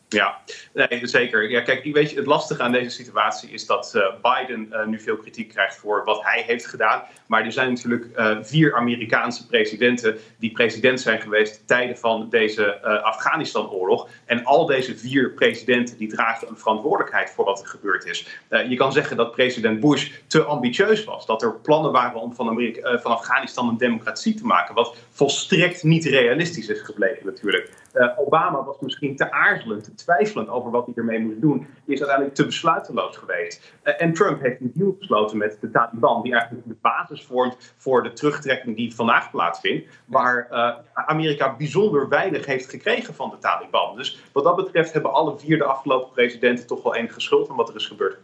Ja, 0.09 0.41
nee, 0.73 1.07
zeker. 1.07 1.51
Ja, 1.51 1.61
kijk, 1.61 1.85
weet 1.85 2.11
je, 2.11 2.17
het 2.17 2.27
lastige 2.27 2.63
aan 2.63 2.73
deze 2.73 2.91
situatie 2.91 3.51
is 3.51 3.67
dat 3.67 3.93
uh, 3.97 4.03
Biden 4.23 4.69
uh, 4.71 4.87
nu 4.87 5.01
veel 5.01 5.17
kritiek 5.17 5.49
krijgt 5.49 5.77
voor 5.77 6.05
wat 6.05 6.23
hij 6.23 6.43
heeft 6.47 6.67
gedaan. 6.67 7.03
Maar 7.27 7.45
er 7.45 7.53
zijn 7.53 7.73
natuurlijk 7.73 8.07
uh, 8.17 8.39
vier 8.43 8.75
Amerikaanse 8.75 9.47
presidenten 9.47 10.19
die 10.39 10.53
president 10.53 11.01
zijn 11.01 11.21
geweest 11.21 11.67
tijden 11.67 11.99
van 11.99 12.29
deze 12.31 12.81
Afghanistan-oorlog. 13.03 14.09
En 14.25 14.45
al 14.45 14.67
deze 14.67 14.99
vier 14.99 15.31
presidenten 15.31 15.97
die 15.99 16.09
dragen 16.09 16.49
een 16.49 16.57
verantwoordelijkheid 16.57 17.31
voor 17.31 17.45
wat 17.45 17.61
er 17.61 17.67
gebeurd 17.67 18.05
is. 18.05 18.27
je 18.69 18.77
kan 18.77 18.93
zeggen 18.93 19.17
dat 19.17 19.33
president 19.33 19.81
Bush 19.81 20.11
te 20.27 20.43
ambitieus 20.43 21.05
was. 21.05 21.27
Dat 21.27 21.43
er 21.43 21.55
plannen 21.55 21.93
waren 21.93 22.21
om 22.21 22.35
van, 22.35 22.49
Amerika, 22.49 22.99
van 22.99 23.13
Afghanistan 23.13 23.69
een 23.69 23.77
democratie 23.77 24.35
te 24.35 24.47
maken. 24.47 24.75
Wat 24.75 24.97
volstrekt 25.11 25.83
niet 25.83 26.05
realistisch 26.05 26.69
is 26.69 26.81
gebleken 26.81 27.27
natuurlijk. 27.27 27.71
Obama 28.17 28.65
was 28.65 28.77
misschien 28.81 29.17
te 29.17 29.33
aarzelend, 29.33 29.97
twijfelend 29.97 30.49
over 30.49 30.71
wat 30.71 30.87
hij 30.87 30.95
ermee 30.95 31.19
moest 31.19 31.41
doen, 31.41 31.67
is 31.85 31.99
uiteindelijk 31.99 32.35
te 32.35 32.45
besluiteloos 32.45 33.17
geweest. 33.17 33.73
Uh, 33.85 34.03
en 34.03 34.13
Trump 34.13 34.43
heeft 34.43 34.61
een 34.61 34.73
deal 34.75 34.97
gesloten 34.99 35.39
met 35.39 35.59
de 35.61 35.71
Taliban, 35.71 36.23
die 36.23 36.33
eigenlijk 36.33 36.69
de 36.69 36.77
basis 36.81 37.25
vormt 37.25 37.57
voor 37.77 38.03
de 38.03 38.13
terugtrekking 38.13 38.77
die 38.77 38.95
vandaag 38.95 39.31
plaatsvindt, 39.31 39.89
waar 40.05 40.49
uh, 40.51 40.75
Amerika 40.95 41.57
bijzonder 41.57 42.09
weinig 42.09 42.47
heeft 42.47 42.71
gekregen 42.71 43.15
van 43.15 43.31
de 43.31 43.39
Taliban. 43.39 43.97
Dus 43.97 44.23
wat 44.33 44.45
dat 44.45 44.57
betreft 44.57 44.93
hebben 44.93 45.13
alle 45.13 45.39
vier 45.39 45.59
de 45.59 45.65
afgelopen 45.65 46.13
presidenten 46.13 46.67
toch 46.67 46.83
wel 46.83 46.95
enige 46.95 47.21
schuld 47.21 47.51
aan 47.51 47.57
wat 47.57 47.69
er 47.69 47.77
is 47.77 47.87
gebeurd. 47.87 48.17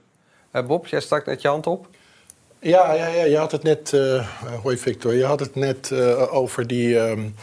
Uh, 0.53 0.67
Bob, 0.67 0.87
jij 0.87 1.01
stak 1.01 1.27
net 1.27 1.43
je 1.43 1.49
hand 1.49 1.67
op. 1.67 1.87
Ja, 2.59 2.93
ja, 2.93 3.07
ja, 3.07 3.25
je 3.25 3.37
had 3.37 3.53
het 3.53 3.63
net, 3.63 4.01
hoi 4.63 4.77
Victor, 4.77 5.15
je 5.15 5.25
had 5.25 5.41
het 5.41 5.55
net 5.55 5.93
over 6.31 6.67
die, 6.67 6.99
um, 6.99 7.35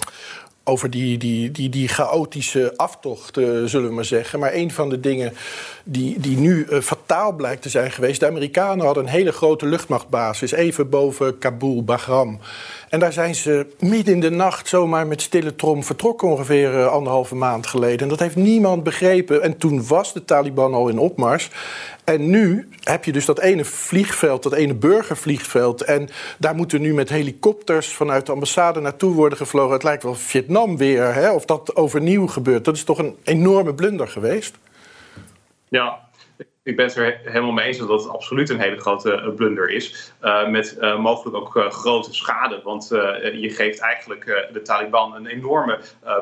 over 0.64 0.90
die, 0.90 1.18
die, 1.18 1.52
die, 1.52 1.70
die 1.70 1.88
chaotische 1.88 2.74
aftocht, 2.76 3.38
uh, 3.38 3.66
zullen 3.66 3.88
we 3.88 3.96
maar 3.96 4.06
zeggen. 4.06 4.40
Maar 4.40 4.54
een 4.54 4.72
van 4.72 4.90
de 4.90 5.00
dingen 5.00 5.34
die, 5.84 6.20
die 6.20 6.38
nu 6.38 6.66
uh, 6.70 6.82
fataal 6.82 7.34
blijkt 7.34 7.62
te 7.62 7.70
zijn 7.70 7.92
geweest... 7.92 8.20
de 8.20 8.28
Amerikanen 8.28 8.86
hadden 8.86 9.04
een 9.04 9.10
hele 9.10 9.32
grote 9.32 9.66
luchtmachtbasis... 9.66 10.52
even 10.52 10.90
boven 10.90 11.38
Kabul, 11.38 11.84
Bagram. 11.84 12.40
En 12.92 13.00
daar 13.00 13.14
zijn 13.14 13.36
ze 13.36 13.68
midden 13.80 14.14
in 14.14 14.20
de 14.20 14.30
nacht 14.30 14.68
zomaar 14.68 15.08
met 15.08 15.22
stille 15.22 15.56
trom 15.56 15.84
vertrokken... 15.84 16.28
ongeveer 16.28 16.74
uh, 16.74 16.88
anderhalve 16.88 17.36
maand 17.36 17.68
geleden. 17.68 18.00
En 18.00 18.08
dat 18.08 18.20
heeft 18.20 18.36
niemand 18.36 18.84
begrepen. 18.84 19.42
En 19.42 19.58
toen 19.58 19.88
was 19.88 20.14
de 20.14 20.26
Taliban 20.26 20.74
al 20.74 20.90
in 20.90 20.98
opmars. 20.98 21.50
En 22.04 22.30
nu 22.30 22.70
heb 22.84 23.06
je 23.06 23.12
dus 23.12 23.26
dat 23.26 23.40
ene 23.40 23.66
vliegveld, 23.66 24.44
dat 24.44 24.54
ene 24.54 24.74
burgervliegveld. 24.74 25.82
En 25.82 26.10
daar 26.38 26.56
moeten 26.56 26.82
nu 26.82 26.94
met 26.94 27.10
helikopters 27.10 27.94
vanuit 27.94 28.26
de 28.26 28.32
ambassade 28.32 28.80
naartoe 28.80 29.14
worden 29.14 29.38
gevlogen. 29.38 29.74
Het 29.74 29.84
lijkt 29.84 30.04
wel 30.04 30.16
Vietnam 30.16 30.78
weer, 30.78 31.14
hè? 31.14 31.32
of 31.32 31.46
dat 31.46 31.76
overnieuw 31.76 32.28
gebeurt. 32.28 32.66
Dat 32.66 32.76
is 32.76 32.84
toch 32.84 32.98
een 32.98 33.16
enorme 33.24 33.74
blunder 33.74 34.08
geweest? 34.08 34.56
Ja, 35.68 36.00
ik 36.64 36.76
ben 36.76 36.86
het 36.86 36.96
er 36.96 37.20
helemaal 37.24 37.52
mee 37.52 37.66
eens 37.66 37.78
dat 37.78 37.90
het 37.90 38.10
absoluut 38.10 38.50
een 38.50 38.60
hele 38.60 38.80
grote 38.80 39.12
uh, 39.12 39.36
blunder 39.36 39.70
is. 39.70 40.14
Uh, 40.22 40.48
met 40.48 40.78
uh, 40.80 41.00
mogelijk 41.00 41.36
ook 41.36 41.74
grote 41.74 42.14
schade. 42.14 42.62
Want 42.64 42.88
je 43.34 43.50
geeft 43.50 43.80
eigenlijk 43.80 44.50
de 44.54 44.62
Taliban 44.62 45.16
een 45.16 45.26
enorme 45.26 45.80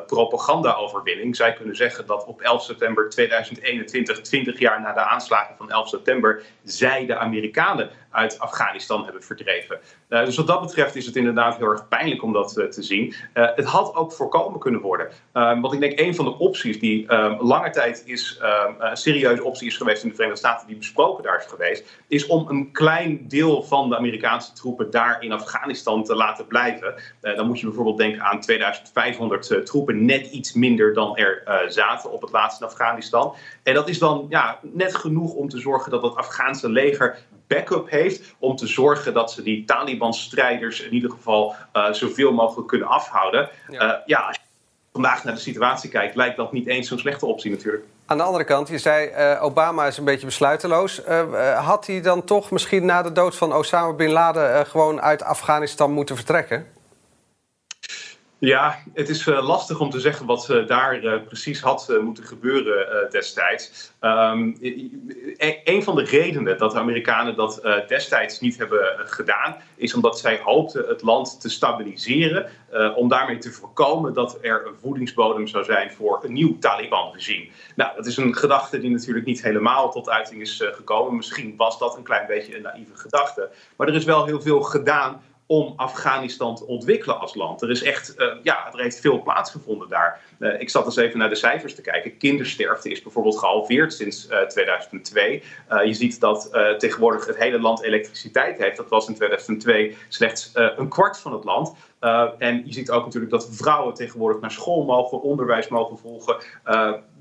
propaganda-overwinning. 0.08 1.36
Zij 1.36 1.54
kunnen 1.54 1.76
zeggen 1.76 2.06
dat 2.06 2.26
op 2.26 2.42
11 2.42 2.64
september 2.64 3.10
2021, 3.10 4.22
20 4.22 4.60
jaar 4.60 4.82
na 4.82 4.94
de 4.94 5.00
aanslagen 5.00 5.56
van 5.58 5.72
11 5.72 5.88
september, 5.88 6.44
zij 6.64 7.06
de 7.06 7.18
Amerikanen 7.18 7.90
uit 8.12 8.40
Afghanistan 8.40 9.04
hebben 9.04 9.24
verdreven. 9.24 9.80
Uh, 10.10 10.26
dus 10.26 10.36
wat 10.36 10.48
dat 10.48 10.62
betreft 10.62 10.96
is 10.96 11.06
het 11.06 11.16
inderdaad 11.16 11.58
heel 11.58 11.68
erg 11.68 11.88
pijnlijk 11.88 12.24
om 12.24 12.34
dat 12.34 12.58
uh, 12.58 12.66
te 12.66 12.84
zien. 12.84 13.14
Uh, 13.34 13.48
het 13.56 13.66
had 13.66 13.96
ook 13.96 14.12
voorkomen 14.12 14.60
kunnen 14.60 14.82
worden. 14.82 15.10
want 15.34 15.74
ik 15.74 15.80
denk 15.80 16.00
een 16.00 16.16
van 16.16 16.26
de 16.26 16.38
opties 16.38 16.80
die 16.80 17.14
lange 17.40 17.70
tijd 17.70 18.04
is, 18.06 18.40
een 18.80 18.98
serieuze 18.98 19.44
optie 19.44 19.68
is 19.68 19.78
geweest 19.78 20.04
in 20.04 20.10
de 20.10 20.16
Verenigde 20.16 20.46
Staten, 20.48 20.68
die 20.68 20.76
besproken 20.76 21.24
daar 21.24 21.38
is 21.38 21.46
geweest, 21.46 22.00
is 22.08 22.28
om 22.28 22.50
een 22.50 22.72
klein 22.72 23.28
deel 23.28 23.64
van 23.64 23.90
de 23.90 23.98
Amerikaanse 23.98 24.54
troepen 24.54 24.92
daar 24.92 25.24
in 25.24 25.32
Afghanistan 25.32 26.04
te 26.04 26.16
laten 26.16 26.48
blijven. 26.48 26.94
dan 27.22 27.48
moet 27.48 27.60
je 27.60 27.66
bijvoorbeeld 27.66 27.98
denken 27.98 28.22
aan 28.22 28.42
2500 28.42 29.66
troepen, 29.66 30.06
net 30.06 30.28
iets 30.28 30.54
minder 30.54 30.94
dan 30.94 31.18
er 31.18 31.64
zaten 31.68 32.12
op 32.12 32.22
het 32.22 32.32
laatste 32.32 32.64
in 32.64 32.70
Afghanistan. 32.70 33.36
En 33.64 33.74
dat 33.74 33.90
is 33.90 34.00
dan 34.00 34.26
ja, 34.30 34.60
net 34.62 34.96
genoeg 34.96 35.34
om 35.34 35.50
te 35.50 35.60
zorgen 35.60 35.92
dat 35.92 36.02
het 36.02 36.16
Afghaanse 36.16 36.70
leger 36.70 37.18
backup 37.48 37.90
heeft 37.90 37.99
om 38.40 38.56
te 38.56 38.68
zorgen 38.68 39.14
dat 39.14 39.32
ze 39.32 39.44
die 39.44 39.66
Taliban-strijders 39.66 40.82
in 40.82 40.94
ieder 40.94 41.12
geval 41.12 41.56
uh, 41.74 41.92
zoveel 41.92 42.32
mogelijk 42.32 42.68
kunnen 42.68 42.88
afhouden. 42.88 43.50
Ja. 43.70 43.86
Uh, 43.86 43.98
ja, 44.06 44.20
als 44.20 44.36
je 44.36 44.42
vandaag 44.92 45.24
naar 45.24 45.34
de 45.34 45.40
situatie 45.40 45.90
kijkt, 45.90 46.16
lijkt 46.16 46.38
dat 46.38 46.52
niet 46.52 46.68
eens 46.68 46.88
zo'n 46.88 47.00
slechte 47.00 47.26
optie 47.26 47.52
natuurlijk. 47.52 47.84
Aan 48.06 48.18
de 48.18 48.24
andere 48.24 48.44
kant, 48.44 48.68
je 48.68 48.78
zei 48.78 49.10
uh, 49.10 49.44
Obama 49.44 49.86
is 49.86 49.98
een 49.98 50.04
beetje 50.04 50.26
besluiteloos. 50.26 51.02
had 51.56 51.88
hij 51.88 52.02
dan 52.02 52.24
toch 52.24 52.52
misschien 52.52 52.86
na 52.86 53.02
de 53.02 53.12
dood 53.12 53.36
van 53.36 53.54
Osama 53.54 53.94
bin 53.94 54.12
Laden 54.12 54.66
gewoon 54.66 55.02
uit 55.02 55.24
Afghanistan 55.24 55.92
moeten 55.92 56.16
vertrekken? 56.16 56.66
Ja, 58.40 58.78
het 58.94 59.10
is 59.10 59.28
uh, 59.28 59.48
lastig 59.48 59.80
om 59.80 59.90
te 59.90 60.00
zeggen 60.00 60.26
wat 60.26 60.48
uh, 60.52 60.68
daar 60.68 61.04
uh, 61.04 61.24
precies 61.26 61.62
had 61.62 61.94
moeten 62.02 62.24
gebeuren 62.24 63.08
destijds. 63.12 63.92
Um, 64.02 64.58
een 65.64 65.84
van 65.84 65.96
de 65.96 66.04
redenen 66.04 66.58
dat 66.58 66.72
de 66.72 66.78
Amerikanen 66.78 67.36
dat 67.36 67.62
destijds 67.88 68.40
niet 68.40 68.58
hebben 68.58 68.80
gedaan, 68.98 69.56
is 69.76 69.94
omdat 69.94 70.20
zij 70.20 70.40
hoopten 70.44 70.88
het 70.88 71.02
land 71.02 71.42
te 71.42 71.50
stabiliseren. 71.50 72.50
om 72.96 73.08
daarmee 73.08 73.38
te 73.38 73.52
voorkomen 73.52 74.14
dat 74.14 74.38
er 74.42 74.68
een 74.68 74.76
voedingsbodem 74.82 75.48
zou 75.48 75.64
zijn 75.64 75.92
voor 75.92 76.20
een 76.24 76.34
nieuw 76.34 76.58
Taliban-regime. 76.60 77.48
Nou, 77.76 77.96
dat 77.96 78.06
is 78.06 78.18
een 78.18 78.36
gedachte 78.36 78.80
die 78.80 78.90
natuurlijk 78.90 79.26
niet 79.26 79.42
helemaal 79.42 79.92
tot 79.92 80.10
uiting 80.10 80.42
is 80.42 80.64
gekomen. 80.72 81.16
Misschien 81.16 81.54
was 81.58 81.80
dat 81.80 81.98
een 81.98 82.04
klein 82.04 82.28
beetje 82.28 82.56
een 82.56 82.62
naïeve 82.62 82.98
gedachte. 82.98 83.50
Maar 83.76 83.88
er 83.88 83.96
is 83.96 84.06
wel 84.06 84.26
heel 84.26 84.42
veel 84.42 84.62
gedaan 84.62 85.22
om 85.52 85.74
Afghanistan 85.76 86.56
te 86.56 86.66
ontwikkelen 86.66 87.20
als 87.20 87.36
land. 87.36 87.62
Er 87.62 87.70
is 87.70 87.84
echt, 87.84 88.16
uh, 88.18 88.34
ja, 88.44 88.74
er 88.74 88.80
heeft 88.80 89.00
veel 89.00 89.22
plaatsgevonden 89.22 89.90
daar. 89.90 90.22
Uh, 90.40 90.62
ik 90.62 90.70
zat 90.70 90.86
eens 90.86 90.96
even 90.96 91.20
naar 91.20 91.30
de 91.30 91.36
cijfers 91.36 91.76
te 91.76 91.82
kijken. 91.82 92.18
Kindersterfte 92.18 92.90
is 92.90 93.02
bijvoorbeeld 93.02 93.38
gehalveerd 93.38 93.94
sinds 93.94 94.28
uh, 94.30 94.42
2002. 94.42 95.44
je 95.86 95.94
ziet 95.94 96.20
dat 96.20 96.50
tegenwoordig 96.78 97.26
het 97.26 97.38
hele 97.38 97.60
land 97.60 97.82
elektriciteit 97.82 98.58
heeft. 98.58 98.78
Dat 98.78 98.90
was 98.90 99.08
in 99.08 99.16
2002 99.16 99.98
slechts 100.08 100.52
een 100.54 100.90
kwart 100.90 101.18
van 101.20 101.34
het 101.34 101.44
land. 101.44 101.74
en 102.38 102.62
je 102.66 102.74
ziet 102.74 102.92
ook 102.92 103.06
natuurlijk 103.06 103.32
dat 103.32 103.50
vrouwen 103.52 103.94
tegenwoordig 103.94 104.42
naar 104.42 104.52
school 104.52 104.84
mogen, 104.84 105.22
onderwijs 105.22 105.68
mogen 105.68 105.98
volgen 105.98 106.36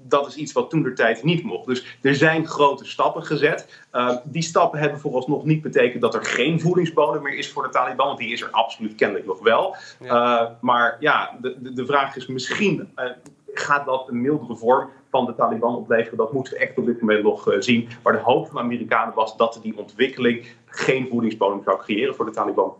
dat 0.02 0.26
is 0.26 0.36
iets 0.36 0.52
wat 0.52 0.70
toen 0.70 0.82
de 0.82 0.92
tijd 0.92 1.22
niet 1.22 1.42
mocht. 1.42 1.66
Dus 1.66 1.98
er 2.02 2.14
zijn 2.14 2.46
grote 2.46 2.84
stappen 2.84 3.24
gezet. 3.24 3.82
Uh, 3.92 4.16
die 4.24 4.42
stappen 4.42 4.80
hebben 4.80 5.00
vooralsnog 5.00 5.44
niet 5.44 5.62
betekend 5.62 6.02
dat 6.02 6.14
er 6.14 6.24
geen 6.24 6.60
voedingsbodem 6.60 7.22
meer 7.22 7.34
is 7.34 7.50
voor 7.50 7.62
de 7.62 7.68
Taliban. 7.68 8.06
Want 8.06 8.18
die 8.18 8.32
is 8.32 8.42
er 8.42 8.50
absoluut 8.50 8.94
kennelijk 8.94 9.26
nog 9.26 9.40
wel. 9.40 9.76
Ja. 10.00 10.42
Uh, 10.42 10.50
maar 10.60 10.96
ja, 11.00 11.36
de, 11.40 11.56
de, 11.60 11.72
de, 11.72 11.86
vraag 11.86 12.16
is 12.16 12.26
misschien. 12.26 12.88
Uh, 12.96 13.04
gaat 13.52 13.86
dat 13.86 14.08
een 14.08 14.20
mildere 14.20 14.56
vorm 14.56 14.90
van 15.10 15.26
de 15.26 15.34
Taliban 15.34 15.76
opleveren, 15.76 16.18
dat 16.18 16.32
moeten 16.32 16.52
we 16.52 16.58
echt 16.58 16.78
op 16.78 16.86
dit 16.86 17.00
moment 17.00 17.22
nog 17.22 17.54
zien. 17.58 17.88
Maar 18.02 18.12
de 18.12 18.18
hoop 18.18 18.46
van 18.46 18.54
de 18.54 18.60
Amerikanen 18.62 19.14
was 19.14 19.36
dat 19.36 19.58
die 19.62 19.78
ontwikkeling 19.78 20.46
geen 20.66 21.08
voedingsbodem 21.08 21.62
zou 21.64 21.78
creëren 21.78 22.14
voor 22.14 22.24
de 22.24 22.30
Taliban. 22.30 22.74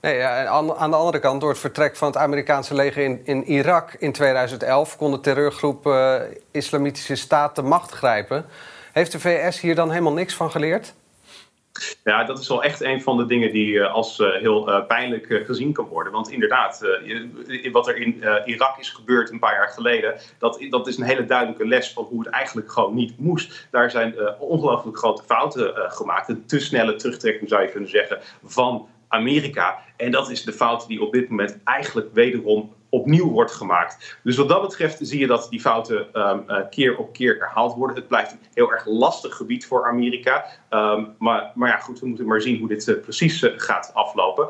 Nee, 0.00 0.22
aan, 0.22 0.66
de 0.66 0.96
andere 0.96 1.18
kant, 1.18 1.40
door 1.40 1.50
het 1.50 1.58
vertrek 1.58 1.96
van 1.96 2.08
het 2.08 2.16
Amerikaanse 2.16 2.74
leger 2.74 3.02
in, 3.02 3.20
in 3.24 3.44
Irak 3.44 3.92
in 3.92 4.12
2011 4.12 4.96
kon 4.96 5.10
de 5.10 5.20
terreurgroep 5.20 5.86
uh, 5.86 6.14
Islamitische 6.50 7.14
Staat 7.14 7.56
de 7.56 7.62
macht 7.62 7.90
grijpen. 7.90 8.44
Heeft 8.92 9.12
de 9.12 9.20
VS 9.20 9.60
hier 9.60 9.74
dan 9.74 9.90
helemaal 9.90 10.12
niks 10.12 10.34
van 10.34 10.50
geleerd? 10.50 10.94
Ja, 12.04 12.24
dat 12.24 12.38
is 12.38 12.48
wel 12.48 12.62
echt 12.62 12.80
een 12.80 13.02
van 13.02 13.16
de 13.16 13.26
dingen 13.26 13.52
die 13.52 13.72
uh, 13.72 13.94
als 13.94 14.18
uh, 14.18 14.32
heel 14.32 14.84
pijnlijk 14.88 15.42
gezien 15.46 15.72
kan 15.72 15.86
worden. 15.86 16.12
Want 16.12 16.30
inderdaad, 16.30 16.86
wat 17.72 17.88
er 17.88 17.96
in 17.96 18.24
Irak 18.44 18.78
is 18.78 18.90
gebeurd 18.90 19.30
een 19.30 19.38
paar 19.38 19.54
jaar 19.54 19.68
geleden, 19.68 20.14
dat, 20.38 20.66
dat 20.70 20.86
is 20.86 20.98
een 20.98 21.04
hele 21.04 21.24
duidelijke 21.24 21.66
les 21.66 21.92
van 21.92 22.04
hoe 22.04 22.24
het 22.24 22.32
eigenlijk 22.32 22.72
gewoon 22.72 22.94
niet 22.94 23.18
moest. 23.18 23.66
Daar 23.70 23.90
zijn 23.90 24.14
ongelooflijk 24.38 24.98
grote 24.98 25.22
fouten 25.22 25.72
gemaakt. 25.76 26.28
Een 26.28 26.46
te 26.46 26.58
snelle 26.58 26.94
terugtrekking 26.94 27.48
zou 27.48 27.62
je 27.62 27.70
kunnen 27.70 27.90
zeggen 27.90 28.18
van 28.44 28.88
Amerika. 29.10 29.78
En 29.96 30.10
dat 30.10 30.30
is 30.30 30.44
de 30.44 30.52
fout 30.52 30.86
die 30.86 31.02
op 31.02 31.12
dit 31.12 31.28
moment 31.28 31.58
eigenlijk 31.64 32.08
wederom 32.12 32.72
opnieuw 32.90 33.30
wordt 33.30 33.52
gemaakt. 33.52 34.18
Dus 34.22 34.36
wat 34.36 34.48
dat 34.48 34.62
betreft 34.62 34.98
zie 35.00 35.20
je 35.20 35.26
dat 35.26 35.46
die 35.50 35.60
fouten 35.60 36.20
um, 36.28 36.44
uh, 36.48 36.56
keer 36.70 36.96
op 36.96 37.12
keer 37.12 37.36
herhaald 37.38 37.74
worden. 37.74 37.96
Het 37.96 38.08
blijft 38.08 38.32
een 38.32 38.38
heel 38.54 38.72
erg 38.72 38.86
lastig 38.86 39.36
gebied 39.36 39.66
voor 39.66 39.88
Amerika. 39.88 40.44
Um, 40.70 41.14
maar, 41.18 41.52
maar 41.54 41.68
ja, 41.68 41.76
goed, 41.76 42.00
we 42.00 42.06
moeten 42.06 42.26
maar 42.26 42.40
zien 42.40 42.58
hoe 42.58 42.68
dit 42.68 42.86
uh, 42.86 43.00
precies 43.00 43.42
uh, 43.42 43.52
gaat 43.56 43.90
aflopen. 43.94 44.48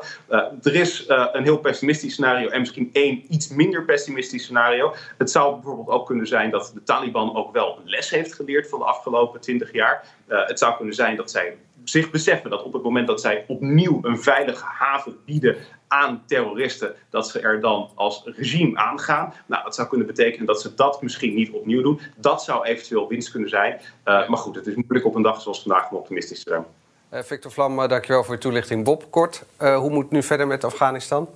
er 0.61 0.75
is 0.75 1.05
een 1.07 1.43
heel 1.43 1.57
pessimistisch 1.57 2.13
scenario 2.13 2.47
en 2.47 2.59
misschien 2.59 2.89
één 2.93 3.23
iets 3.29 3.47
minder 3.47 3.85
pessimistisch 3.85 4.43
scenario. 4.43 4.93
Het 5.17 5.31
zou 5.31 5.53
bijvoorbeeld 5.53 5.89
ook 5.89 6.05
kunnen 6.05 6.27
zijn 6.27 6.51
dat 6.51 6.71
de 6.73 6.83
Taliban 6.83 7.35
ook 7.35 7.53
wel 7.53 7.79
les 7.85 8.09
heeft 8.09 8.33
geleerd 8.33 8.69
van 8.69 8.79
de 8.79 8.85
afgelopen 8.85 9.41
twintig 9.41 9.73
jaar. 9.73 10.05
het 10.27 10.59
zou 10.59 10.75
kunnen 10.75 10.95
zijn 10.95 11.15
dat 11.15 11.31
zij 11.31 11.57
zich 11.91 12.11
beseffen 12.11 12.49
dat 12.49 12.63
op 12.63 12.73
het 12.73 12.83
moment 12.83 13.07
dat 13.07 13.21
zij 13.21 13.45
opnieuw 13.47 13.99
een 14.01 14.19
veilige 14.19 14.65
haven 14.65 15.17
bieden 15.25 15.55
aan 15.87 16.23
terroristen, 16.25 16.95
dat 17.09 17.29
ze 17.29 17.39
er 17.39 17.61
dan 17.61 17.89
als 17.95 18.23
regime 18.25 18.77
aangaan. 18.77 19.33
Nou, 19.45 19.63
dat 19.63 19.75
zou 19.75 19.87
kunnen 19.87 20.07
betekenen 20.07 20.45
dat 20.45 20.61
ze 20.61 20.73
dat 20.73 21.01
misschien 21.01 21.33
niet 21.33 21.51
opnieuw 21.51 21.81
doen. 21.81 21.99
Dat 22.15 22.43
zou 22.43 22.65
eventueel 22.65 23.07
winst 23.07 23.31
kunnen 23.31 23.49
zijn. 23.49 23.73
Uh, 23.73 24.29
maar 24.29 24.37
goed, 24.37 24.55
het 24.55 24.67
is 24.67 24.75
moeilijk 24.75 25.05
op 25.05 25.15
een 25.15 25.21
dag 25.21 25.41
zoals 25.41 25.61
vandaag 25.61 25.89
om 25.89 25.97
optimistisch 25.97 26.43
te 26.43 26.49
zijn. 26.49 26.65
Uh, 27.13 27.27
Victor 27.27 27.51
Vlam, 27.51 27.79
uh, 27.79 27.87
dankjewel 27.87 28.23
voor 28.23 28.33
je 28.33 28.39
toelichting. 28.39 28.83
Bob, 28.83 29.07
kort, 29.09 29.43
hoe 29.57 29.89
moet 29.89 30.03
het 30.03 30.11
nu 30.11 30.23
verder 30.23 30.47
met 30.47 30.63
Afghanistan? 30.63 31.29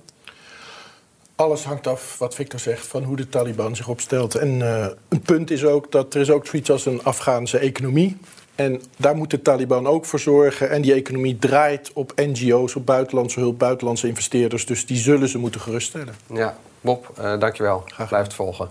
Alles 1.34 1.64
hangt 1.64 1.86
af, 1.86 2.18
wat 2.18 2.34
Victor 2.34 2.60
zegt, 2.60 2.86
van 2.86 3.02
hoe 3.02 3.16
de 3.16 3.28
Taliban 3.28 3.76
zich 3.76 3.88
opstelt. 3.88 4.34
En 4.34 4.60
een 5.08 5.22
punt 5.22 5.50
is 5.50 5.64
ook 5.64 5.92
dat 5.92 6.14
er 6.14 6.20
is 6.20 6.30
ook 6.30 6.46
zoiets 6.46 6.70
als 6.70 6.86
een 6.86 7.04
Afghaanse 7.04 7.58
economie. 7.58 8.16
En 8.56 8.82
daar 8.96 9.16
moet 9.16 9.30
de 9.30 9.42
Taliban 9.42 9.86
ook 9.86 10.04
voor 10.04 10.18
zorgen. 10.18 10.70
En 10.70 10.82
die 10.82 10.94
economie 10.94 11.38
draait 11.38 11.90
op 11.92 12.12
NGO's, 12.16 12.74
op 12.74 12.86
buitenlandse 12.86 13.40
hulp, 13.40 13.58
buitenlandse 13.58 14.08
investeerders. 14.08 14.66
Dus 14.66 14.86
die 14.86 14.96
zullen 14.96 15.28
ze 15.28 15.38
moeten 15.38 15.60
geruststellen. 15.60 16.14
Ja, 16.32 16.56
Bob, 16.80 17.12
uh, 17.18 17.38
dankjewel. 17.38 17.82
Graag 17.86 18.08
blijft 18.08 18.34
volgen. 18.34 18.70